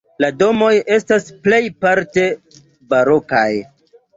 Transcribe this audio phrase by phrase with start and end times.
[0.23, 2.25] La domoj estas plejparte
[2.95, 3.47] barokaj.